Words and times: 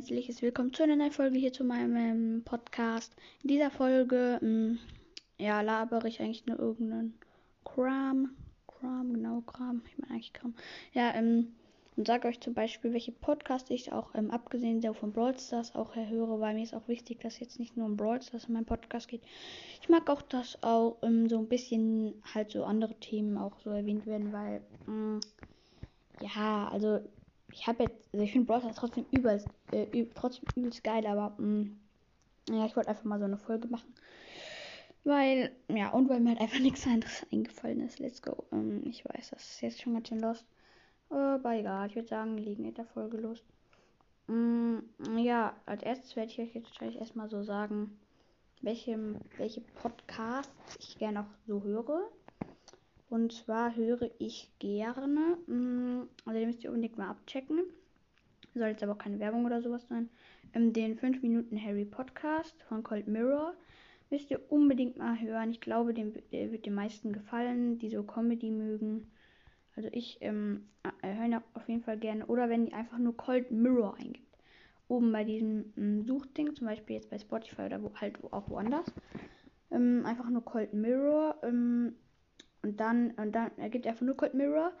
herzliches 0.00 0.40
Willkommen 0.40 0.72
zu 0.72 0.82
einer 0.82 0.96
neuen 0.96 1.12
Folge 1.12 1.38
hier 1.38 1.52
zu 1.52 1.62
meinem 1.62 1.94
ähm, 1.94 2.42
Podcast. 2.42 3.14
In 3.42 3.48
dieser 3.48 3.70
Folge, 3.70 4.38
ähm, 4.40 4.78
ja, 5.36 5.60
labere 5.60 6.08
ich 6.08 6.22
eigentlich 6.22 6.46
nur 6.46 6.58
irgendeinen 6.58 7.18
Kram. 7.66 8.30
Kram, 8.66 9.12
genau, 9.12 9.42
Kram. 9.42 9.82
Ich 9.84 9.98
meine 9.98 10.14
eigentlich 10.14 10.32
Kram. 10.32 10.54
Ja, 10.94 11.14
ähm, 11.14 11.48
und 11.98 12.06
sage 12.06 12.28
euch 12.28 12.40
zum 12.40 12.54
Beispiel, 12.54 12.94
welche 12.94 13.12
Podcasts 13.12 13.68
ich 13.68 13.92
auch, 13.92 14.14
ähm, 14.14 14.30
abgesehen 14.30 14.80
von 14.94 15.12
Brawl 15.12 15.38
Stars, 15.38 15.74
auch 15.74 15.94
höre, 15.94 16.40
weil 16.40 16.54
mir 16.54 16.62
ist 16.62 16.74
auch 16.74 16.88
wichtig, 16.88 17.20
dass 17.20 17.38
jetzt 17.38 17.58
nicht 17.58 17.76
nur 17.76 17.84
um 17.84 17.98
Brawl 17.98 18.22
Stars 18.22 18.46
in 18.46 18.54
meinem 18.54 18.64
Podcast 18.64 19.06
geht. 19.06 19.20
Ich 19.82 19.90
mag 19.90 20.08
auch, 20.08 20.22
dass 20.22 20.62
auch 20.62 20.96
ähm, 21.02 21.28
so 21.28 21.36
ein 21.36 21.46
bisschen 21.46 22.14
halt 22.34 22.52
so 22.52 22.64
andere 22.64 22.94
Themen 22.94 23.36
auch 23.36 23.58
so 23.62 23.68
erwähnt 23.68 24.06
werden, 24.06 24.32
weil, 24.32 24.62
ähm, 24.88 25.20
ja, 26.22 26.70
also 26.72 27.00
ich 27.52 27.66
habe 27.66 27.84
jetzt, 27.84 28.08
also 28.12 28.24
ich 28.24 28.32
finde 28.32 28.46
Brawl 28.46 28.60
Stars 28.60 28.76
trotzdem 28.76 29.06
übelst, 29.10 29.48
äh, 29.72 29.86
üb, 29.98 30.14
trotzdem 30.14 30.48
übelst 30.56 30.84
geil, 30.84 31.06
aber 31.06 31.34
mh, 31.38 31.46
mm, 31.46 31.80
ja, 32.50 32.66
ich 32.66 32.76
wollte 32.76 32.90
einfach 32.90 33.04
mal 33.04 33.18
so 33.18 33.24
eine 33.24 33.38
Folge 33.38 33.68
machen. 33.68 33.94
Weil, 35.04 35.52
ja, 35.68 35.90
und 35.90 36.08
weil 36.08 36.20
mir 36.20 36.30
halt 36.30 36.40
einfach 36.40 36.58
nichts 36.60 36.86
anderes 36.86 37.26
eingefallen 37.32 37.80
ist. 37.80 37.98
Let's 37.98 38.22
go. 38.22 38.44
Ähm, 38.52 38.82
ich 38.86 39.04
weiß, 39.04 39.30
das 39.30 39.42
ist 39.42 39.60
jetzt 39.62 39.80
schon 39.80 39.94
ganz 39.94 40.08
schön 40.08 40.20
lost. 40.20 40.46
Aber 41.08 41.54
egal, 41.54 41.88
ich 41.88 41.96
würde 41.96 42.08
sagen, 42.08 42.38
liegen 42.38 42.64
in 42.64 42.74
der 42.74 42.84
Folge 42.84 43.16
los. 43.16 43.42
Mm, 44.28 44.78
ja, 45.16 45.56
als 45.66 45.82
erstes 45.82 46.14
werde 46.16 46.30
ich 46.30 46.38
euch 46.38 46.54
jetzt 46.54 46.70
wahrscheinlich 46.70 46.98
erstmal 46.98 47.28
so 47.28 47.42
sagen, 47.42 47.98
welche, 48.62 49.16
welche 49.38 49.60
Podcasts 49.60 50.76
ich 50.78 50.98
gerne 50.98 51.20
auch 51.20 51.34
so 51.46 51.62
höre. 51.62 52.10
Und 53.10 53.32
zwar 53.32 53.74
höre 53.74 54.08
ich 54.18 54.52
gerne, 54.60 55.36
mm, 55.48 56.08
also 56.24 56.38
den 56.38 56.48
müsst 56.48 56.62
ihr 56.62 56.70
unbedingt 56.70 56.96
mal 56.96 57.10
abchecken. 57.10 57.58
Soll 58.54 58.68
jetzt 58.68 58.84
aber 58.84 58.92
auch 58.92 58.98
keine 58.98 59.18
Werbung 59.18 59.44
oder 59.44 59.60
sowas 59.60 59.86
sein. 59.88 60.08
Ähm, 60.54 60.72
den 60.72 60.96
5 60.96 61.20
Minuten 61.20 61.60
Harry 61.60 61.84
Podcast 61.84 62.62
von 62.68 62.84
Cold 62.84 63.08
Mirror. 63.08 63.54
Müsst 64.10 64.30
ihr 64.30 64.40
unbedingt 64.50 64.96
mal 64.96 65.20
hören. 65.20 65.50
Ich 65.50 65.60
glaube, 65.60 65.92
dem 65.92 66.12
der 66.30 66.52
wird 66.52 66.66
den 66.66 66.74
meisten 66.74 67.12
gefallen, 67.12 67.78
die 67.80 67.90
so 67.90 68.04
Comedy 68.04 68.50
mögen. 68.50 69.10
Also 69.74 69.88
ich 69.92 70.18
ähm, 70.20 70.68
äh, 71.02 71.14
höre 71.14 71.26
ihn 71.26 71.34
auf 71.34 71.68
jeden 71.68 71.82
Fall 71.82 71.98
gerne. 71.98 72.26
Oder 72.26 72.48
wenn 72.48 72.68
ihr 72.68 72.76
einfach 72.76 72.98
nur 72.98 73.16
Cold 73.16 73.50
Mirror 73.50 73.96
eingibt. 73.96 74.38
Oben 74.86 75.10
bei 75.10 75.24
diesem 75.24 75.72
ähm, 75.76 76.04
Suchding, 76.04 76.54
zum 76.54 76.68
Beispiel 76.68 76.94
jetzt 76.94 77.10
bei 77.10 77.18
Spotify 77.18 77.62
oder 77.62 77.82
wo, 77.82 77.92
halt 77.94 78.22
auch 78.32 78.48
woanders. 78.48 78.86
Ähm, 79.72 80.04
einfach 80.06 80.28
nur 80.30 80.44
Cold 80.44 80.74
Mirror. 80.74 81.36
Ähm, 81.42 81.94
und 82.62 82.80
dann, 82.80 83.12
und 83.12 83.32
dann 83.32 83.50
ergibt 83.58 83.86
er 83.86 83.92
einfach 83.92 84.06
nur 84.06 84.16
Cold 84.16 84.34
Mirror. 84.34 84.72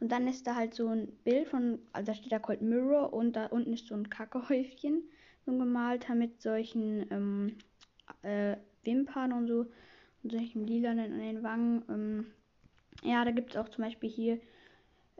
Und 0.00 0.10
dann 0.10 0.26
ist 0.28 0.46
da 0.46 0.54
halt 0.54 0.74
so 0.74 0.88
ein 0.88 1.08
Bild 1.24 1.48
von, 1.48 1.78
also 1.92 2.06
da 2.06 2.14
steht 2.14 2.32
da 2.32 2.38
Cold 2.38 2.62
Mirror 2.62 3.12
und 3.12 3.34
da 3.36 3.46
unten 3.46 3.72
ist 3.72 3.86
so 3.86 3.94
ein 3.94 4.10
Kackehäufchen, 4.10 5.02
so 5.46 5.52
ein 5.52 5.58
gemalter 5.58 6.14
mit 6.14 6.42
solchen 6.42 7.06
ähm, 7.10 7.56
äh, 8.22 8.56
Wimpern 8.82 9.32
und 9.32 9.46
so 9.46 9.66
und 10.22 10.32
solchen 10.32 10.66
lilanen 10.66 11.12
an 11.12 11.18
den 11.20 11.42
Wangen. 11.42 11.84
Ähm, 11.88 12.26
ja, 13.02 13.24
da 13.24 13.30
gibt 13.30 13.50
es 13.50 13.56
auch 13.56 13.68
zum 13.68 13.84
Beispiel 13.84 14.10
hier 14.10 14.40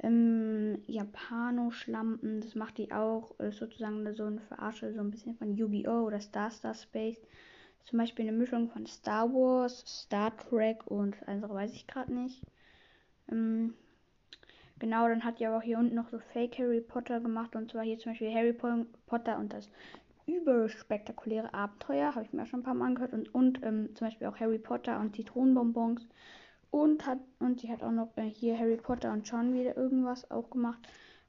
ähm, 0.02 0.82
Japano-Schlampen, 0.86 2.40
das 2.40 2.54
macht 2.54 2.78
die 2.78 2.90
auch, 2.92 3.38
ist 3.38 3.58
sozusagen 3.58 4.12
so 4.14 4.24
eine 4.24 4.40
Verarsche, 4.40 4.92
so 4.92 5.00
ein 5.00 5.10
bisschen 5.10 5.36
von 5.36 5.56
Yu-Gi-Oh! 5.56 6.06
oder 6.06 6.20
Star 6.20 6.50
Star 6.50 6.74
Space 6.74 7.20
zum 7.84 7.98
Beispiel 7.98 8.26
eine 8.26 8.36
Mischung 8.36 8.68
von 8.68 8.86
Star 8.86 9.32
Wars, 9.32 9.84
Star 9.86 10.36
Trek 10.36 10.86
und 10.86 11.16
andere 11.28 11.54
weiß 11.54 11.72
ich 11.72 11.86
gerade 11.86 12.12
nicht. 12.12 12.42
Ähm, 13.30 13.74
genau, 14.78 15.08
dann 15.08 15.24
hat 15.24 15.40
ja 15.40 15.56
auch 15.56 15.62
hier 15.62 15.78
unten 15.78 15.94
noch 15.94 16.08
so 16.08 16.18
Fake 16.18 16.58
Harry 16.58 16.80
Potter 16.80 17.20
gemacht 17.20 17.54
und 17.56 17.70
zwar 17.70 17.84
hier 17.84 17.98
zum 17.98 18.12
Beispiel 18.12 18.34
Harry 18.34 18.52
Potter 18.52 19.38
und 19.38 19.52
das 19.52 19.68
überspektakuläre 20.26 21.52
Abenteuer, 21.52 22.14
habe 22.14 22.24
ich 22.24 22.32
mir 22.32 22.42
auch 22.42 22.46
schon 22.46 22.60
ein 22.60 22.64
paar 22.64 22.74
Mal 22.74 22.86
angehört 22.86 23.12
und, 23.12 23.34
und 23.34 23.62
ähm, 23.62 23.94
zum 23.94 24.06
Beispiel 24.06 24.26
auch 24.26 24.40
Harry 24.40 24.58
Potter 24.58 24.98
und 24.98 25.14
Zitronenbonbons 25.14 26.06
und 26.70 27.06
hat 27.06 27.18
und 27.38 27.60
sie 27.60 27.70
hat 27.70 27.82
auch 27.82 27.92
noch 27.92 28.16
äh, 28.16 28.22
hier 28.22 28.58
Harry 28.58 28.76
Potter 28.76 29.12
und 29.12 29.28
John 29.28 29.54
wieder 29.54 29.76
irgendwas 29.76 30.30
auch 30.30 30.48
gemacht 30.50 30.80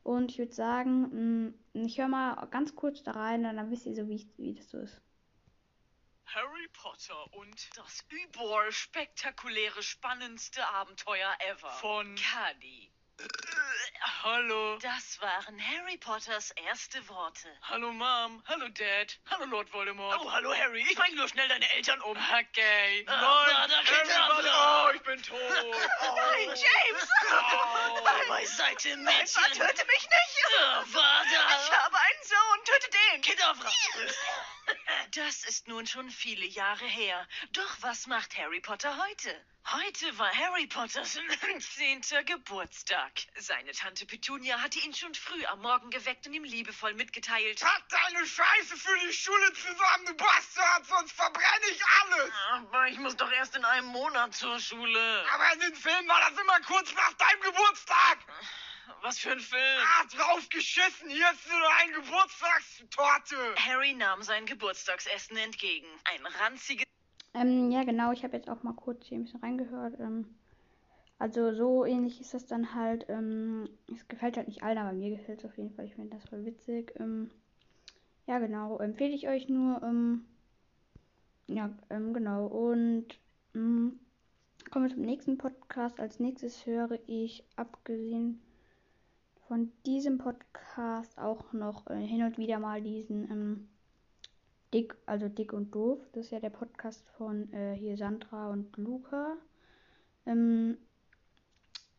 und 0.04 0.32
ich 0.32 0.40
würde 0.40 0.54
sagen, 0.54 1.52
mh, 1.74 1.82
mm, 1.82 1.86
ich 1.86 2.00
höre 2.00 2.08
mal 2.08 2.48
ganz 2.52 2.76
kurz 2.76 3.04
da 3.04 3.12
rein, 3.12 3.44
dann 3.44 3.72
wisst 3.72 3.86
ihr 3.86 3.96
so, 3.96 4.08
wie, 4.08 4.16
ich, 4.16 4.28
wie 4.38 4.54
das 4.54 4.70
so 4.70 4.78
ist. 4.78 5.02
Harry 6.34 6.68
Potter 6.74 7.34
und 7.34 7.78
das 7.78 8.04
überspektakuläre, 8.10 9.82
spannendste 9.84 10.68
Abenteuer 10.68 11.36
ever 11.40 11.70
von 11.74 12.16
Cuddy. 12.16 12.92
Hallo. 14.24 14.78
Das 14.80 15.22
waren 15.22 15.58
Harry 15.62 15.98
Potters 15.98 16.52
erste 16.52 17.08
Worte. 17.08 17.48
Hallo 17.62 17.94
Mom, 17.94 18.44
hallo 18.48 18.68
Dad, 18.70 19.18
hallo 19.30 19.46
Lord 19.46 19.72
Voldemort. 19.72 20.20
Oh, 20.20 20.32
hallo 20.32 20.54
Harry, 20.54 20.82
ich 20.82 20.96
bring 20.98 21.16
nur 21.16 21.30
schnell 21.30 21.48
deine 21.48 21.72
Eltern 21.74 22.02
um. 22.02 22.18
Okay. 22.18 23.06
Ah, 23.08 23.46
Nein, 23.48 23.70
da 23.70 23.78
Harry, 23.78 24.92
oh, 24.92 24.96
ich 24.96 25.02
bin 25.04 25.22
tot. 25.24 25.40
Oh. 25.40 26.16
Nein, 26.16 26.48
James. 26.48 27.10
Oh. 27.32 27.76
Beiseite, 28.28 28.98
Mädchen. 28.98 29.04
Nein, 29.04 29.52
töte 29.54 29.86
mich 29.86 30.10
nicht. 30.10 30.46
Oh, 30.60 30.84
warte. 30.94 31.28
Ich 31.30 31.72
habe 31.72 31.96
einen 31.96 32.24
Sohn, 32.24 32.64
töte 32.66 32.90
den. 32.92 33.22
Kinderfrau. 33.22 33.72
Das 35.16 35.46
ist 35.46 35.70
nun 35.70 35.88
schon 35.88 36.10
viele 36.12 36.46
Jahre 36.46 36.86
her. 36.86 37.26
Doch 37.54 37.78
was 37.80 38.06
macht 38.06 38.38
Harry 38.38 38.60
Potter 38.60 38.98
heute? 39.08 39.46
Heute 39.72 40.18
war 40.18 40.30
Harry 40.36 40.68
Potters 40.68 41.14
10. 41.76 42.02
Geburtstag. 42.26 43.12
Seine 43.38 43.72
Tante 43.72 44.06
Petunia 44.06 44.62
hatte 44.62 44.80
ihn 44.80 44.94
schon 44.94 45.16
früh 45.16 45.46
am 45.46 45.62
Morgen 45.62 45.90
geweckt 45.90 46.28
und 46.28 46.34
ihm 46.34 46.44
liebevoll 46.44 46.96
mitgeteilt. 46.96 47.62
Pack 47.62 47.88
deine 47.88 48.28
Scheiße 48.28 48.76
für 48.76 49.00
die 49.08 49.14
Schule 49.14 49.54
zusammen, 49.54 50.06
du 50.06 50.16
Bastard, 50.16 50.86
sonst 50.86 51.14
verbrenne 51.14 51.66
ich 51.72 51.82
alles. 52.02 52.32
Aber 52.52 52.88
ich 52.90 52.98
muss 52.98 53.16
doch 53.16 53.32
erst 53.32 53.56
in 53.56 53.64
einem 53.64 53.88
Monat 53.88 54.36
zur 54.36 54.60
Schule. 54.60 55.26
Aber 55.34 55.54
in 55.54 55.60
den 55.62 55.76
Filmen 55.76 56.10
war 56.10 56.20
das 56.30 56.38
immer 56.38 56.60
kurz 56.62 56.94
nach 56.94 57.14
deinem 57.14 57.42
Geburtstag. 57.42 58.20
Was 59.02 59.20
für 59.20 59.32
ein 59.32 59.40
Film? 59.40 59.62
Ah, 59.84 60.06
drauf 60.16 60.48
geschissen. 60.50 61.10
Hier 61.10 61.26
ist 61.32 61.48
nur 61.48 61.70
eine 61.80 61.94
Geburtstagstorte. 61.94 63.36
Harry 63.56 63.94
nahm 63.94 64.22
sein 64.22 64.46
Geburtstagsessen 64.46 65.38
entgegen. 65.38 65.88
Ein 66.04 66.26
ranziges... 66.26 66.86
Ähm, 67.34 67.72
ja, 67.72 67.84
genau. 67.84 68.12
Ich 68.12 68.24
habe 68.24 68.38
jetzt 68.38 68.50
auch 68.50 68.64
mal 68.64 68.74
kurz 68.74 69.06
hier 69.06 69.18
ein 69.18 69.24
bisschen 69.24 69.42
reingehört. 69.42 70.00
Ähm, 70.00 70.36
also 71.18 71.54
so 71.54 71.86
ähnlich 71.86 72.22
ist 72.22 72.34
das 72.34 72.46
dann 72.46 72.74
halt. 72.76 73.06
Ähm, 73.10 73.70
es 73.94 74.08
gefällt 74.08 74.38
halt 74.38 74.48
nicht 74.48 74.64
allen, 74.64 74.78
aber 74.78 74.94
mir 74.94 75.16
gefällt 75.16 75.40
es 75.40 75.46
auf 75.46 75.58
jeden 75.58 75.74
Fall. 75.76 75.86
Ich 75.86 75.96
finde 75.96 76.16
das 76.16 76.28
voll 76.30 76.46
witzig. 76.46 76.94
Ähm, 77.00 77.32
ja, 78.28 78.40
genau. 78.40 78.78
Empfehle 78.80 79.14
ich 79.14 79.28
euch 79.28 79.50
nur. 79.50 79.82
Ähm, 79.84 80.26
ja, 81.48 81.70
ähm, 81.90 82.14
genau. 82.14 82.46
Und 82.48 83.20
ähm, 83.54 84.00
kommen 84.72 84.88
wir 84.88 84.96
zum 84.96 85.06
nächsten 85.06 85.38
Podcast. 85.38 86.00
Als 86.00 86.20
nächstes 86.20 86.66
höre 86.66 86.98
ich, 87.08 87.44
abgesehen 87.56 88.42
von 89.48 89.72
diesem 89.86 90.18
Podcast, 90.18 91.18
auch 91.18 91.54
noch 91.54 91.88
äh, 91.90 91.96
hin 92.00 92.24
und 92.24 92.38
wieder 92.38 92.60
mal 92.60 92.82
diesen 92.82 93.30
ähm, 93.32 93.68
Dick, 94.74 94.96
also 95.06 95.30
Dick 95.30 95.54
und 95.54 95.74
Doof. 95.74 96.00
Das 96.14 96.26
ist 96.26 96.32
ja 96.32 96.40
der 96.40 96.50
Podcast 96.50 97.08
von 97.18 97.52
äh, 97.54 97.76
hier 97.76 97.98
Sandra 97.98 98.50
und 98.50 98.76
Luca. 98.78 99.38
Ähm, 100.26 100.78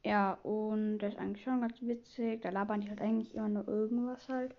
ja, 0.04 0.34
und 0.42 0.98
das 0.98 1.14
ist 1.14 1.20
eigentlich 1.20 1.44
schon 1.44 1.60
ganz 1.60 1.80
witzig. 1.80 2.42
Da 2.42 2.50
labern 2.50 2.80
die 2.80 2.88
halt 2.88 3.00
eigentlich 3.00 3.34
immer 3.34 3.48
nur 3.48 3.66
irgendwas 3.68 4.28
halt. 4.28 4.54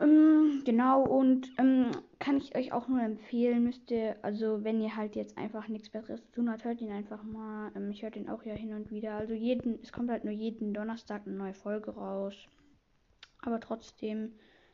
Ähm, 0.00 0.62
genau, 0.64 1.02
und 1.02 1.50
ähm, 1.58 1.90
kann 2.18 2.36
ich 2.36 2.56
euch 2.56 2.72
auch 2.72 2.86
nur 2.88 3.02
empfehlen, 3.02 3.64
müsst 3.64 3.90
ihr, 3.90 4.16
also 4.22 4.62
wenn 4.62 4.80
ihr 4.80 4.94
halt 4.94 5.16
jetzt 5.16 5.36
einfach 5.36 5.66
nichts 5.68 5.90
Besseres 5.90 6.24
zu 6.26 6.32
tun 6.32 6.50
habt, 6.50 6.64
hört 6.64 6.80
ihn 6.80 6.92
einfach 6.92 7.22
mal. 7.24 7.72
Ähm, 7.74 7.90
ich 7.90 8.02
höre 8.02 8.10
den 8.10 8.28
auch 8.28 8.44
ja 8.44 8.54
hin 8.54 8.74
und 8.74 8.90
wieder. 8.90 9.14
Also 9.14 9.34
jeden, 9.34 9.80
es 9.82 9.92
kommt 9.92 10.10
halt 10.10 10.24
nur 10.24 10.32
jeden 10.32 10.72
Donnerstag 10.72 11.26
eine 11.26 11.36
neue 11.36 11.54
Folge 11.54 11.90
raus. 11.90 12.34
Aber 13.42 13.60
trotzdem 13.60 14.32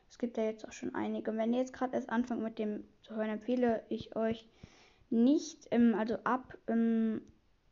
es 0.09 0.19
gibt 0.19 0.37
ja 0.37 0.45
jetzt 0.45 0.65
auch 0.67 0.71
schon 0.71 0.95
einige. 0.95 1.31
Und 1.31 1.37
wenn 1.37 1.53
ihr 1.53 1.59
jetzt 1.59 1.73
gerade 1.73 1.95
erst 1.95 2.09
anfangt 2.09 2.41
mit 2.41 2.59
dem 2.59 2.85
zu 3.01 3.15
hören, 3.15 3.29
empfehle 3.29 3.83
ich 3.89 4.15
euch 4.15 4.47
nicht, 5.09 5.67
ähm, 5.71 5.95
also 5.95 6.15
ab, 6.23 6.57
ähm, 6.67 7.21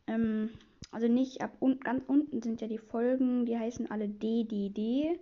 ähm, 0.07 0.49
also 0.91 1.07
nicht 1.07 1.41
ab 1.41 1.55
un 1.61 1.79
ganz 1.79 2.03
unten 2.07 2.41
sind 2.41 2.61
ja 2.61 2.67
die 2.67 2.77
Folgen, 2.77 3.45
die 3.45 3.57
heißen 3.57 3.89
alle 3.89 4.09
DDD. 4.09 5.19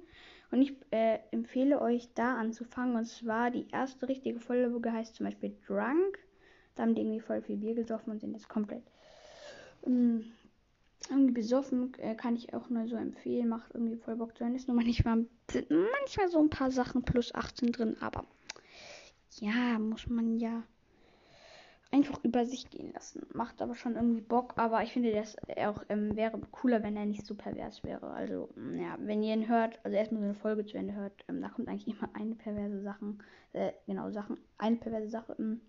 Und 0.51 0.61
ich 0.61 0.75
äh, 0.91 1.19
empfehle 1.31 1.81
euch 1.81 2.13
da 2.13 2.35
anzufangen. 2.35 2.95
Und 2.95 3.05
zwar 3.05 3.51
die 3.51 3.67
erste 3.71 4.07
richtige 4.07 4.39
Folge 4.39 4.91
heißt 4.91 5.15
zum 5.15 5.25
Beispiel 5.25 5.55
Drunk. 5.65 6.19
Da 6.75 6.83
haben 6.83 6.95
die 6.95 7.01
irgendwie 7.01 7.21
voll 7.21 7.41
viel 7.41 7.57
Bier 7.57 7.73
gesoffen 7.73 8.11
und 8.11 8.19
sind 8.19 8.33
jetzt 8.33 8.49
komplett 8.49 8.83
ähm, 9.85 10.31
irgendwie 11.09 11.33
besoffen, 11.33 11.93
äh, 11.97 12.15
kann 12.15 12.35
ich 12.35 12.53
auch 12.53 12.69
nur 12.69 12.87
so 12.87 12.95
empfehlen. 12.95 13.49
Macht 13.49 13.73
irgendwie 13.73 13.95
voll 13.95 14.17
Bock 14.17 14.37
zu 14.37 14.43
hören. 14.43 14.55
Ist 14.55 14.67
nur 14.67 14.75
manchmal, 14.75 15.25
manchmal 15.53 16.29
so 16.29 16.39
ein 16.39 16.49
paar 16.49 16.71
Sachen 16.71 17.03
plus 17.03 17.33
18 17.33 17.71
drin, 17.71 17.97
aber 18.01 18.25
ja, 19.39 19.79
muss 19.79 20.07
man 20.07 20.37
ja 20.37 20.63
einfach 21.91 22.23
über 22.23 22.45
sich 22.45 22.69
gehen 22.69 22.93
lassen. 22.93 23.25
Macht 23.33 23.61
aber 23.61 23.75
schon 23.75 23.95
irgendwie 23.95 24.21
Bock, 24.21 24.53
aber 24.55 24.81
ich 24.83 24.93
finde, 24.93 25.11
das 25.11 25.35
auch 25.57 25.83
ähm, 25.89 26.15
wäre 26.15 26.39
cooler, 26.51 26.83
wenn 26.83 26.95
er 26.95 27.05
nicht 27.05 27.25
so 27.25 27.35
pervers 27.35 27.83
wäre. 27.83 28.11
Also, 28.11 28.49
mm, 28.55 28.79
ja, 28.79 28.97
wenn 28.99 29.23
ihr 29.23 29.33
ihn 29.33 29.49
hört, 29.49 29.79
also 29.83 29.97
erstmal 29.97 30.21
so 30.21 30.25
eine 30.25 30.35
Folge 30.35 30.65
zu 30.65 30.77
Ende 30.77 30.93
hört, 30.93 31.13
ähm, 31.27 31.41
da 31.41 31.49
kommt 31.49 31.67
eigentlich 31.67 31.87
immer 31.87 32.09
eine 32.13 32.35
perverse 32.35 32.81
Sachen, 32.81 33.21
äh, 33.53 33.71
genau, 33.87 34.09
Sachen, 34.11 34.37
eine 34.57 34.77
perverse 34.77 35.09
Sache. 35.09 35.35
Ähm, 35.37 35.61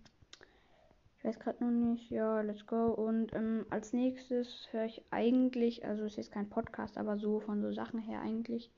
ich 1.18 1.24
weiß 1.24 1.38
gerade 1.38 1.64
noch 1.64 1.70
nicht, 1.70 2.10
ja, 2.10 2.40
let's 2.40 2.66
go. 2.66 2.86
Und 2.86 3.32
ähm, 3.34 3.66
als 3.70 3.92
nächstes 3.92 4.68
höre 4.72 4.86
ich 4.86 5.02
eigentlich, 5.10 5.84
also 5.84 6.04
ist 6.04 6.16
jetzt 6.16 6.32
kein 6.32 6.50
Podcast, 6.50 6.98
aber 6.98 7.16
so 7.16 7.40
von 7.40 7.62
so 7.62 7.72
Sachen 7.72 8.00
her 8.00 8.20
eigentlich 8.20 8.70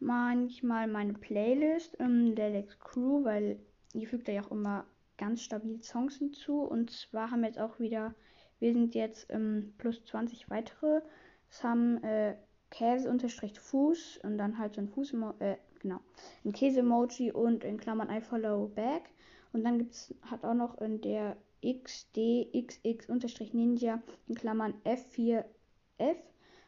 manchmal 0.00 0.88
meine 0.88 1.12
Playlist, 1.12 1.96
ähm, 2.00 2.34
der 2.34 2.50
Lex 2.50 2.78
Crew, 2.80 3.24
weil 3.24 3.58
die 3.92 4.06
fügt 4.06 4.28
da 4.28 4.32
ja 4.32 4.42
auch 4.42 4.50
immer 4.50 4.84
ganz 5.20 5.42
stabil 5.42 5.80
Songs 5.82 6.16
hinzu. 6.16 6.62
Und 6.62 6.90
zwar 6.90 7.30
haben 7.30 7.42
wir 7.42 7.48
jetzt 7.48 7.60
auch 7.60 7.78
wieder, 7.78 8.14
wir 8.58 8.72
sind 8.72 8.94
jetzt 8.94 9.26
ähm, 9.30 9.74
plus 9.78 10.02
20 10.04 10.50
weitere. 10.50 11.02
Es 11.50 11.62
haben 11.62 12.02
äh, 12.02 12.36
Käse-Fuß 12.70 14.20
und 14.22 14.38
dann 14.38 14.58
halt 14.58 14.74
so 14.74 14.80
ein 14.80 14.88
Fuß, 14.88 15.14
äh, 15.40 15.56
genau, 15.80 16.00
ein 16.44 16.52
Käse-Emoji 16.52 17.32
und 17.32 17.64
in 17.64 17.78
Klammern 17.78 18.08
I 18.10 18.20
follow 18.20 18.68
back. 18.68 19.10
Und 19.52 19.64
dann 19.64 19.78
gibt's, 19.78 20.14
hat 20.22 20.44
auch 20.44 20.54
noch 20.54 20.80
in 20.80 21.00
der 21.00 21.36
XDXX-Ninja 21.62 24.00
in 24.28 24.34
Klammern 24.34 24.74
F4F 24.84 25.44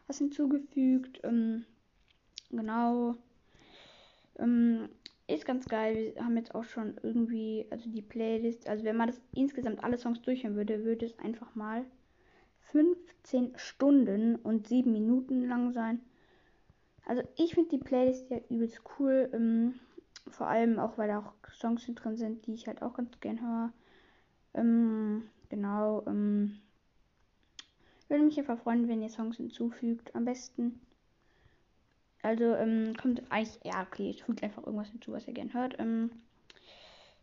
was 0.07 0.19
hinzugefügt. 0.19 1.21
Ähm, 1.25 1.65
genau. 2.51 3.17
Ähm, 4.39 4.89
ist 5.35 5.45
ganz 5.45 5.67
geil. 5.67 6.13
Wir 6.15 6.25
haben 6.25 6.37
jetzt 6.37 6.55
auch 6.55 6.65
schon 6.65 6.97
irgendwie, 7.03 7.67
also 7.71 7.89
die 7.89 8.03
Playlist, 8.03 8.69
also 8.69 8.85
wenn 8.85 8.97
man 8.97 9.09
das 9.09 9.21
insgesamt 9.35 9.83
alle 9.85 9.99
Songs 9.99 10.23
durchhören 10.23 10.57
würde, 10.57 10.85
würde 10.85 11.07
es 11.07 11.19
einfach 11.19 11.55
mal 11.55 11.85
15 12.73 13.53
Stunden 13.57 14.37
und 14.37 14.67
7 14.67 14.91
Minuten 14.93 15.47
lang 15.49 15.73
sein. 15.73 16.01
Also 17.05 17.23
ich 17.37 17.55
finde 17.55 17.71
die 17.71 17.83
Playlist 17.83 18.31
ja 18.31 18.39
übelst 18.49 18.81
cool. 18.99 19.29
Ähm, 19.33 19.75
vor 20.29 20.47
allem 20.47 20.79
auch, 20.79 20.99
weil 20.99 21.09
da 21.09 21.19
auch 21.19 21.51
Songs 21.53 21.85
drin 21.87 22.17
sind, 22.17 22.47
die 22.47 22.55
ich 22.55 22.67
halt 22.67 22.81
auch 22.83 22.95
ganz 22.95 23.19
gern 23.21 23.41
höre. 23.41 23.73
Ähm, 24.55 25.29
genau. 25.49 26.05
Ähm, 26.07 26.61
würde 28.09 28.25
mich 28.25 28.39
einfach 28.39 28.59
freuen, 28.59 28.89
wenn 28.89 29.03
ihr 29.03 29.09
Songs 29.09 29.37
hinzufügt. 29.37 30.15
Am 30.15 30.25
besten 30.25 30.81
also 32.23 32.55
ähm, 32.55 32.95
kommt 33.01 33.23
eigentlich, 33.31 33.59
ja, 33.65 33.83
okay, 33.83 34.11
es 34.11 34.21
fügt 34.21 34.43
einfach 34.43 34.65
irgendwas 34.65 34.91
hinzu, 34.91 35.13
was 35.13 35.27
ihr 35.27 35.35
gern 35.35 35.53
hört. 35.53 35.79
Ähm, 35.79 36.11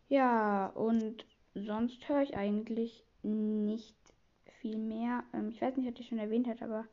ja, 0.09 0.67
und 0.67 1.25
sonst 1.53 2.07
höre 2.09 2.21
ich 2.21 2.35
eigentlich 2.35 3.03
nicht 3.23 3.95
viel 4.61 4.77
mehr. 4.77 5.23
Ähm, 5.33 5.49
ich 5.49 5.61
weiß 5.61 5.77
nicht, 5.77 5.87
ob 5.87 5.99
ich 5.99 6.07
schon 6.07 6.17
erwähnt 6.17 6.47
habe, 6.47 6.65
aber 6.65 6.85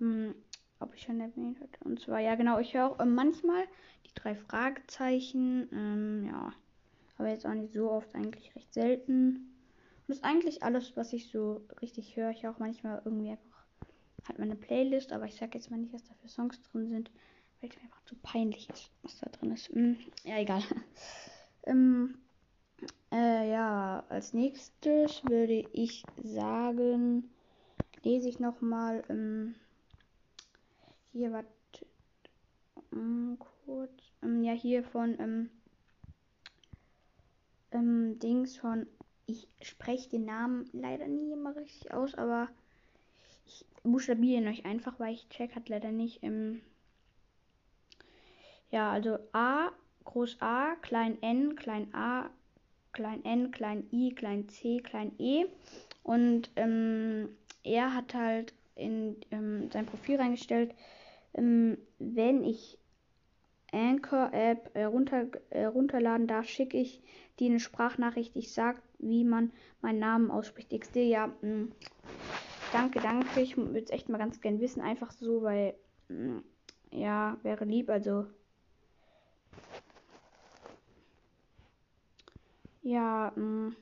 ähm, 0.00 0.34
ob 0.78 0.94
ich 0.94 1.02
schon 1.02 1.20
erwähnt 1.20 1.58
habe. 1.60 1.70
Und 1.84 2.00
zwar, 2.00 2.20
ja, 2.20 2.34
genau, 2.34 2.58
ich 2.58 2.74
höre 2.74 2.86
auch 2.86 3.00
ähm, 3.00 3.14
manchmal 3.14 3.64
die 4.06 4.14
drei 4.14 4.34
Fragezeichen. 4.34 5.68
Ähm, 5.72 6.24
ja, 6.26 6.52
aber 7.18 7.28
jetzt 7.28 7.46
auch 7.46 7.54
nicht 7.54 7.74
so 7.74 7.90
oft, 7.90 8.14
eigentlich 8.14 8.54
recht 8.56 8.72
selten. 8.72 9.26
Und 9.26 10.08
das 10.08 10.18
ist 10.18 10.24
eigentlich 10.24 10.62
alles, 10.62 10.96
was 10.96 11.12
ich 11.12 11.30
so 11.30 11.66
richtig 11.82 12.16
höre. 12.16 12.30
Ich 12.30 12.42
höre 12.42 12.52
auch 12.52 12.58
manchmal 12.58 13.02
irgendwie 13.04 13.30
einfach 13.30 13.49
halt 14.28 14.38
meine 14.38 14.56
Playlist, 14.56 15.12
aber 15.12 15.26
ich 15.26 15.36
sag 15.36 15.54
jetzt 15.54 15.70
mal 15.70 15.78
nicht, 15.78 15.92
was 15.92 16.04
da 16.04 16.14
für 16.14 16.28
Songs 16.28 16.60
drin 16.62 16.88
sind, 16.88 17.10
weil 17.60 17.70
es 17.70 17.76
mir 17.76 17.82
einfach 17.82 18.04
zu 18.04 18.16
peinlich 18.16 18.68
ist, 18.70 18.90
was 19.02 19.18
da 19.18 19.30
drin 19.30 19.52
ist. 19.52 19.68
Hm, 19.68 19.96
ja, 20.24 20.38
egal. 20.38 20.62
ähm, 21.64 22.18
äh, 23.12 23.50
ja, 23.50 24.04
als 24.08 24.32
nächstes 24.32 25.24
würde 25.24 25.68
ich 25.72 26.04
sagen, 26.22 27.30
lese 28.02 28.28
ich 28.28 28.40
nochmal 28.40 29.02
ähm, 29.08 29.54
hier 31.12 31.32
was 31.32 31.44
ähm, 32.92 33.36
kurz. 33.38 33.92
Ähm, 34.22 34.42
ja, 34.42 34.52
hier 34.52 34.84
von 34.84 35.18
ähm, 35.18 35.50
ähm, 37.72 38.18
Dings 38.18 38.56
von. 38.56 38.86
Ich 39.26 39.48
spreche 39.62 40.08
den 40.10 40.24
Namen 40.24 40.68
leider 40.72 41.06
nie 41.06 41.32
immer 41.32 41.54
richtig 41.54 41.92
aus, 41.94 42.14
aber 42.14 42.48
buchstabieren 43.82 44.48
euch 44.48 44.64
einfach, 44.64 44.98
weil 44.98 45.14
ich 45.14 45.28
check 45.28 45.54
hat 45.54 45.68
leider 45.68 45.92
nicht. 45.92 46.22
Ähm 46.22 46.60
ja, 48.70 48.90
also 48.90 49.18
A, 49.32 49.70
groß 50.04 50.36
A, 50.40 50.76
klein 50.76 51.18
n, 51.22 51.56
klein 51.56 51.92
a, 51.94 52.30
klein 52.92 53.24
n, 53.24 53.50
klein 53.50 53.88
i, 53.92 54.12
klein 54.14 54.48
c, 54.48 54.80
klein 54.80 55.12
e. 55.18 55.46
Und 56.02 56.50
ähm, 56.56 57.28
er 57.62 57.94
hat 57.94 58.14
halt 58.14 58.54
in 58.74 59.16
ähm, 59.30 59.70
sein 59.70 59.86
Profil 59.86 60.16
reingestellt, 60.16 60.74
ähm, 61.34 61.78
wenn 61.98 62.44
ich 62.44 62.78
Anchor 63.72 64.32
App 64.32 64.70
äh, 64.74 64.84
runter, 64.84 65.26
äh, 65.50 65.64
runterladen 65.64 66.26
darf, 66.26 66.48
schicke 66.48 66.76
ich 66.76 67.02
dir 67.38 67.50
eine 67.50 67.60
Sprachnachricht. 67.60 68.34
Ich 68.36 68.52
sag, 68.52 68.82
wie 68.98 69.24
man 69.24 69.52
meinen 69.80 70.00
Namen 70.00 70.30
ausspricht. 70.30 70.72
XD, 70.72 70.96
ja. 70.96 71.28
Mh. 71.42 71.68
Danke, 72.72 73.00
danke. 73.00 73.40
Ich 73.40 73.56
würde 73.56 73.80
es 73.80 73.90
echt 73.90 74.08
mal 74.08 74.18
ganz 74.18 74.40
gern 74.40 74.60
wissen. 74.60 74.80
Einfach 74.80 75.10
so, 75.10 75.42
weil. 75.42 75.74
Mm, 76.08 76.38
ja, 76.92 77.36
wäre 77.42 77.64
lieb. 77.64 77.90
Also. 77.90 78.26
Ja, 82.82 83.32
mh, 83.36 83.42
mm, 83.42 83.76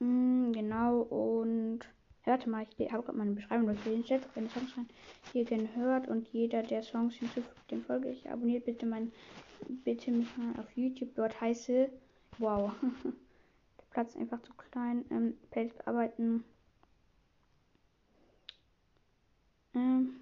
mh, 0.00 0.48
mm, 0.48 0.52
genau. 0.52 1.00
Und. 1.02 1.80
Hört 2.24 2.46
mal, 2.46 2.64
ich 2.78 2.92
habe 2.92 3.02
gerade 3.02 3.18
meine 3.18 3.32
Beschreibung 3.32 3.66
durchgelesen. 3.66 4.04
Stellt 4.04 4.24
auch 4.24 4.32
gerne 4.34 4.48
Songs 4.48 4.76
rein, 4.76 4.88
die 5.34 5.38
ihr 5.38 5.44
gerne 5.44 5.74
hört. 5.74 6.06
Und 6.06 6.28
jeder, 6.28 6.62
der 6.62 6.84
Songs 6.84 7.16
hinzufügt, 7.16 7.70
den 7.70 7.82
folge 7.82 8.10
ich. 8.10 8.30
Abonniert 8.30 8.64
bitte 8.64 8.86
mein, 8.86 9.12
bitte 9.84 10.12
mich 10.12 10.28
mal 10.36 10.60
auf 10.60 10.70
YouTube. 10.76 11.16
Dort 11.16 11.40
heiße. 11.40 11.90
Wow. 12.38 12.72
Platz 13.92 14.16
einfach 14.16 14.40
zu 14.42 14.52
klein. 14.54 15.04
Ähm, 15.10 15.36
Playlist 15.50 15.78
bearbeiten. 15.78 16.44
Ähm. 19.74 20.20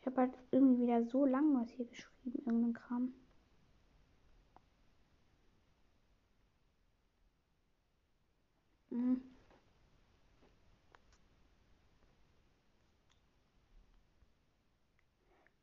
Ich 0.00 0.06
habe 0.06 0.16
halt 0.22 0.32
irgendwie 0.50 0.82
wieder 0.82 1.04
so 1.04 1.26
lang 1.26 1.54
was 1.54 1.70
hier 1.70 1.84
geschrieben, 1.86 2.42
irgendein 2.46 2.72
Kram. 2.72 3.12
Mhm. 8.90 9.20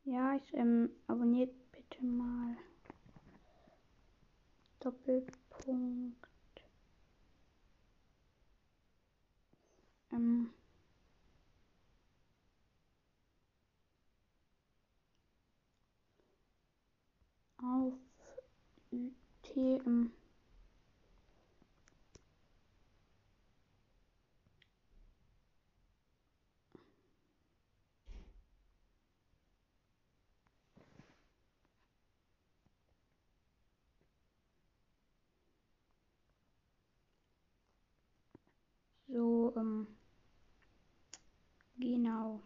Ja, 0.04 0.34
ich 0.36 0.54
ähm, 0.54 0.90
abonniert 1.06 1.52
bitte 1.72 2.04
mal. 2.04 2.56
Doppelpunkt. 4.88 6.16
Ähm, 10.12 10.50
auf 17.58 17.92
UTM. 18.92 20.12
So, 39.08 39.52
ähm, 39.56 39.86
genau. 41.78 42.40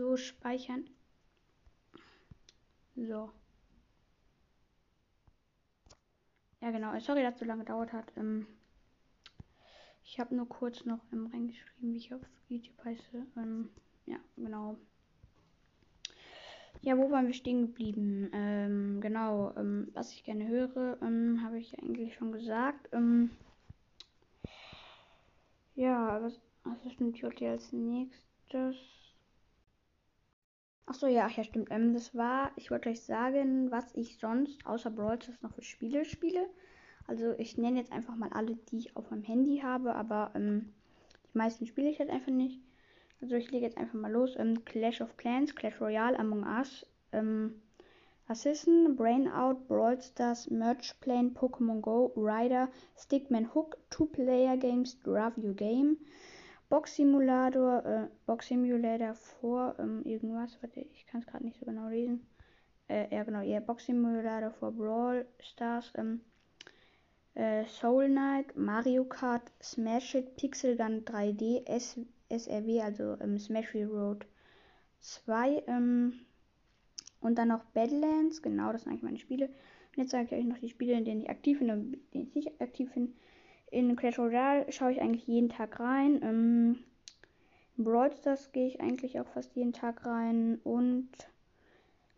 So 0.00 0.16
speichern. 0.16 0.88
So. 2.96 3.30
Ja, 6.62 6.70
genau. 6.70 6.98
Sorry, 7.00 7.22
dass 7.22 7.34
es 7.34 7.40
so 7.40 7.44
lange 7.44 7.64
gedauert 7.64 7.92
hat. 7.92 8.10
Ähm, 8.16 8.46
ich 10.02 10.18
habe 10.18 10.34
nur 10.34 10.48
kurz 10.48 10.86
noch 10.86 11.00
ähm, 11.12 11.26
reingeschrieben, 11.26 11.92
wie 11.92 11.98
ich 11.98 12.14
auf 12.14 12.22
YouTube 12.48 12.82
heiße. 12.82 13.26
Ähm, 13.36 13.68
ja, 14.06 14.16
genau. 14.36 14.78
Ja, 16.80 16.96
wo 16.96 17.10
waren 17.10 17.26
wir 17.26 17.34
stehen 17.34 17.66
geblieben? 17.66 18.30
Ähm, 18.32 19.02
genau, 19.02 19.54
ähm, 19.58 19.90
was 19.92 20.12
ich 20.14 20.24
gerne 20.24 20.48
höre, 20.48 20.96
ähm, 21.02 21.42
habe 21.44 21.58
ich 21.58 21.78
eigentlich 21.78 22.14
schon 22.14 22.32
gesagt. 22.32 22.88
Ähm, 22.92 23.32
ja, 25.74 26.22
was, 26.22 26.40
was 26.64 26.90
stimmt 26.94 27.18
hier 27.18 27.50
als 27.50 27.70
nächstes? 27.70 29.09
Achso, 30.90 31.06
ja, 31.06 31.28
ja, 31.28 31.44
stimmt. 31.44 31.68
Ähm, 31.70 31.94
das 31.94 32.16
war, 32.16 32.50
ich 32.56 32.72
wollte 32.72 32.88
euch 32.88 33.00
sagen, 33.00 33.70
was 33.70 33.94
ich 33.94 34.18
sonst 34.18 34.66
außer 34.66 34.90
Brawl 34.90 35.22
Stars 35.22 35.40
noch 35.40 35.54
für 35.54 35.62
Spiele 35.62 36.04
spiele. 36.04 36.50
Also 37.06 37.32
ich 37.38 37.56
nenne 37.56 37.78
jetzt 37.78 37.92
einfach 37.92 38.16
mal 38.16 38.30
alle, 38.32 38.56
die 38.56 38.78
ich 38.78 38.96
auf 38.96 39.08
meinem 39.08 39.22
Handy 39.22 39.60
habe, 39.62 39.94
aber 39.94 40.32
ähm, 40.34 40.72
die 41.32 41.38
meisten 41.38 41.64
spiele 41.66 41.88
ich 41.88 42.00
halt 42.00 42.10
einfach 42.10 42.32
nicht. 42.32 42.60
Also 43.22 43.36
ich 43.36 43.52
lege 43.52 43.66
jetzt 43.66 43.78
einfach 43.78 44.00
mal 44.00 44.10
los. 44.10 44.34
Ähm, 44.36 44.64
Clash 44.64 45.00
of 45.00 45.16
Clans, 45.16 45.54
Clash 45.54 45.80
Royale, 45.80 46.18
Among 46.18 46.42
Us, 46.42 46.84
ähm, 47.12 47.62
Assassin, 48.26 48.96
Brainout, 48.96 49.68
Brawl 49.68 50.02
Stars, 50.02 50.50
Merge 50.50 50.94
Plane, 51.00 51.30
Pokémon 51.30 51.80
Go, 51.80 52.12
Rider, 52.16 52.68
Stickman 52.98 53.54
Hook, 53.54 53.76
Two-Player 53.90 54.56
Games, 54.56 54.98
Drive 55.04 55.38
Your 55.38 55.54
Game, 55.54 55.98
Box 56.70 56.94
Simulator, 56.94 57.84
äh, 57.84 58.08
Box 58.26 58.46
Simulator 58.46 59.14
vor 59.14 59.74
ähm, 59.78 60.02
irgendwas, 60.04 60.56
warte, 60.62 60.80
ich 60.80 61.04
kann 61.06 61.20
es 61.20 61.26
gerade 61.26 61.44
nicht 61.44 61.58
so 61.58 61.66
genau 61.66 61.88
lesen. 61.88 62.26
Äh, 62.88 63.14
ja 63.14 63.24
genau, 63.24 63.40
ja, 63.40 63.60
Box 63.60 63.86
Simulator 63.86 64.52
vor 64.52 64.72
Brawl 64.72 65.26
Stars, 65.40 65.92
ähm, 65.96 66.20
äh, 67.34 67.64
Soul 67.66 68.08
Knight, 68.08 68.56
Mario 68.56 69.04
Kart, 69.04 69.42
Smash 69.60 70.14
It, 70.14 70.36
Pixel 70.36 70.76
Gun 70.76 71.04
3D, 71.04 71.66
S 71.66 71.98
SRW, 72.30 72.80
also 72.80 73.16
ähm, 73.20 73.38
Smash 73.38 73.74
Road 73.74 74.24
2, 75.00 75.64
ähm, 75.66 76.20
und 77.20 77.36
dann 77.36 77.48
noch 77.48 77.64
Badlands, 77.64 78.42
genau, 78.42 78.72
das 78.72 78.82
sind 78.82 78.92
eigentlich 78.92 79.02
meine 79.02 79.18
Spiele. 79.18 79.46
Und 79.46 80.02
jetzt 80.02 80.10
sage 80.12 80.26
ich 80.26 80.32
euch 80.32 80.44
noch 80.44 80.58
die 80.58 80.68
Spiele, 80.68 80.92
in 80.94 81.04
denen 81.04 81.22
ich 81.22 81.30
aktiv 81.30 81.58
bin 81.58 81.70
und 81.70 81.94
in 81.94 82.00
denen 82.14 82.28
ich 82.28 82.34
nicht 82.34 82.60
aktiv 82.60 82.92
bin. 82.94 83.14
In 83.70 83.94
Clash 83.96 84.18
Royale 84.18 84.70
schaue 84.72 84.92
ich 84.92 85.00
eigentlich 85.00 85.26
jeden 85.26 85.48
Tag 85.48 85.78
rein. 85.78 86.20
Ähm, 86.22 86.78
in 87.76 87.84
Brawl 87.84 88.12
Stars 88.12 88.52
gehe 88.52 88.66
ich 88.66 88.80
eigentlich 88.80 89.20
auch 89.20 89.26
fast 89.28 89.54
jeden 89.54 89.72
Tag 89.72 90.04
rein. 90.04 90.60
Und 90.64 91.08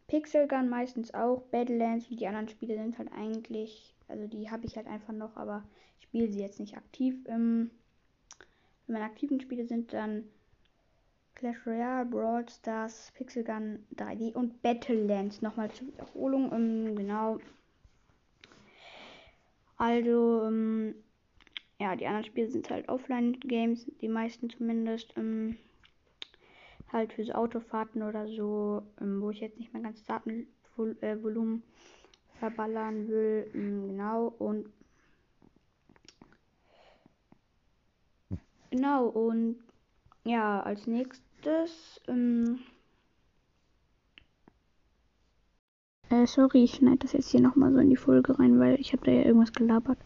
Pixel 0.07 0.49
Gun 0.49 0.69
meistens 0.69 1.13
auch. 1.15 1.43
Badlands 1.51 2.11
und 2.11 2.21
die 2.21 2.27
anderen 2.27 2.49
Spiele 2.49 2.77
sind 2.77 2.99
halt 2.99 3.13
eigentlich, 3.13 3.95
also 4.09 4.27
die 4.27 4.51
habe 4.51 4.67
ich 4.67 4.77
halt 4.77 4.87
einfach 4.87 5.13
noch, 5.13 5.37
aber 5.37 5.63
ich 5.99 6.05
spiele 6.05 6.29
sie 6.31 6.41
jetzt 6.41 6.61
nicht 6.61 6.77
aktiv. 6.77 7.17
Ähm, 7.27 7.71
wenn 8.87 8.95
meine 8.95 9.05
aktiven 9.05 9.41
Spiele 9.41 9.67
sind 9.67 9.93
dann 9.93 10.25
Clash 11.35 11.67
Royale, 11.67 12.07
Brawl 12.07 12.49
Stars, 12.49 13.13
Pixel 13.15 13.45
Gun 13.45 13.85
3D 13.97 14.35
und 14.35 14.63
Battlelands. 14.63 15.43
Nochmal 15.43 15.71
zur 15.71 15.89
Wiederholung. 15.89 16.53
Ähm, 16.53 16.97
genau. 16.97 17.39
Also, 19.77 20.45
ähm, 20.47 20.95
ja, 21.83 21.97
die 21.97 22.07
anderen 22.07 22.25
Spiele 22.25 22.49
sind 22.49 22.71
halt 22.71 22.89
Offline-Games, 22.89 23.91
die 24.01 24.09
meisten 24.09 24.49
zumindest. 24.49 25.13
Ähm, 25.17 25.57
halt 26.93 27.13
für 27.13 27.25
so 27.25 27.33
Autofahrten 27.33 28.03
oder 28.03 28.29
so, 28.29 28.83
ähm, 29.01 29.21
wo 29.21 29.31
ich 29.31 29.41
jetzt 29.41 29.59
nicht 29.59 29.73
mein 29.73 29.83
ganzes 29.83 30.05
Datenvolumen 30.05 31.63
äh, 31.63 32.39
verballern 32.39 33.09
will. 33.09 33.51
Ähm, 33.55 33.89
genau, 33.89 34.29
und 34.39 34.67
genau, 38.71 39.07
und 39.07 39.57
ja, 40.25 40.61
als 40.61 40.87
nächstes. 40.87 42.01
Ähm 42.07 42.61
äh, 46.11 46.27
sorry, 46.27 46.65
ich 46.65 46.75
schneide 46.75 46.99
das 46.99 47.13
jetzt 47.13 47.31
hier 47.31 47.41
nochmal 47.41 47.73
so 47.73 47.79
in 47.79 47.91
die 47.91 47.97
Folge 47.97 48.39
rein, 48.39 48.61
weil 48.61 48.79
ich 48.81 48.93
habe 48.93 49.05
da 49.05 49.11
ja 49.11 49.23
irgendwas 49.23 49.53
gelabert. 49.53 49.99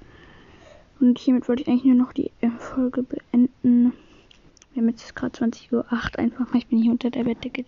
Und 1.01 1.19
hiermit 1.19 1.49
wollte 1.49 1.63
ich 1.63 1.69
eigentlich 1.69 1.85
nur 1.85 1.95
noch 1.95 2.13
die 2.13 2.31
äh, 2.41 2.51
Folge 2.51 3.03
beenden. 3.03 3.93
Wir 4.73 4.83
haben 4.83 4.89
jetzt 4.89 5.15
gerade 5.15 5.37
20.08 5.37 5.73
Uhr 5.73 5.85
einfach. 6.19 6.55
Ich 6.55 6.67
bin 6.67 6.83
hier 6.83 6.93
unter 6.93 7.11
der 7.11 7.25
Bettdecke, 7.25 7.65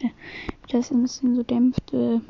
das 0.71 0.91
ein 0.91 1.03
bisschen 1.03 1.35
so 1.35 1.43
dämpft. 1.43 1.93
Äh, 1.93 2.21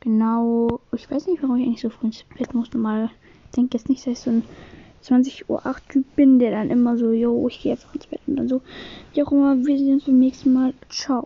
genau. 0.00 0.80
Ich 0.92 1.10
weiß 1.10 1.26
nicht, 1.26 1.42
warum 1.42 1.56
ich 1.56 1.66
eigentlich 1.66 1.80
so 1.80 1.90
früh 1.90 2.06
ins 2.06 2.24
Bett 2.36 2.54
muss. 2.54 2.72
Normal 2.72 3.10
denke 3.56 3.76
jetzt 3.76 3.88
nicht, 3.88 4.06
dass 4.06 4.12
ich 4.12 4.20
so 4.20 4.30
ein 4.30 4.42
20 5.02 5.48
Uhr 5.48 5.64
8 5.64 5.88
Typ 5.88 6.16
bin, 6.16 6.38
der 6.38 6.50
dann 6.50 6.70
immer 6.70 6.96
so, 6.96 7.12
yo, 7.12 7.48
ich 7.48 7.60
gehe 7.62 7.72
einfach 7.72 7.94
ins 7.94 8.06
Bett 8.06 8.20
und 8.26 8.36
dann 8.36 8.48
so. 8.48 8.60
Wie 9.14 9.22
auch 9.22 9.32
immer, 9.32 9.56
wir 9.64 9.78
sehen 9.78 9.94
uns 9.94 10.04
beim 10.04 10.18
nächsten 10.18 10.52
Mal. 10.52 10.74
Ciao. 10.88 11.18